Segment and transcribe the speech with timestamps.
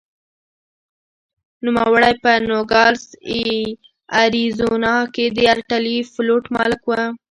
[1.65, 3.05] نوموړی په نوګالس
[4.21, 6.91] اریزونا کې د ارټلي فلوټ مالک و.